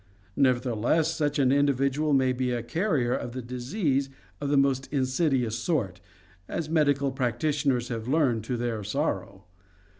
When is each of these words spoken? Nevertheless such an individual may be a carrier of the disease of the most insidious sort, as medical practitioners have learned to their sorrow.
Nevertheless 0.35 1.13
such 1.15 1.37
an 1.37 1.51
individual 1.51 2.11
may 2.11 2.33
be 2.33 2.49
a 2.49 2.63
carrier 2.63 3.13
of 3.13 3.33
the 3.33 3.41
disease 3.43 4.09
of 4.41 4.49
the 4.49 4.57
most 4.57 4.91
insidious 4.91 5.59
sort, 5.59 6.01
as 6.47 6.67
medical 6.69 7.11
practitioners 7.11 7.89
have 7.89 8.07
learned 8.07 8.43
to 8.45 8.57
their 8.57 8.83
sorrow. 8.83 9.43